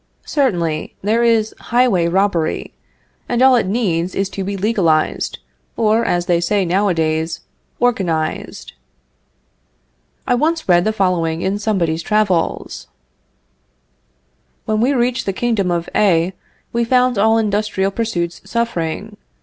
Certainly, 0.25 0.95
there 1.03 1.23
is 1.23 1.53
highway 1.59 2.07
robbery, 2.07 2.73
and 3.29 3.39
all 3.39 3.55
it 3.55 3.67
needs 3.67 4.15
is 4.15 4.29
to 4.29 4.43
be 4.43 4.57
legalized, 4.57 5.37
or, 5.77 6.03
as 6.03 6.25
they 6.25 6.41
say 6.41 6.65
now 6.65 6.87
a 6.87 6.93
days, 6.95 7.41
organized. 7.79 8.73
I 10.25 10.33
once 10.33 10.67
read 10.67 10.85
the 10.85 10.91
following 10.91 11.43
in 11.43 11.59
somebody's 11.59 12.01
travels: 12.01 12.87
"When 14.65 14.81
we 14.81 14.91
reached 14.93 15.27
the 15.27 15.33
Kingdom 15.33 15.69
of 15.69 15.87
A 15.93 16.33
we 16.73 16.83
found 16.83 17.19
all 17.19 17.37
industrial 17.37 17.91
pursuits 17.91 18.41
suffering. 18.43 19.17